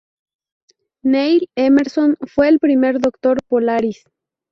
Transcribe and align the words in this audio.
Neil 1.03 1.47
Emerson 1.55 2.17
fue 2.25 2.47
el 2.49 2.57
primer 2.57 2.97
Doctor 2.99 3.37
Polaris. 3.47 4.03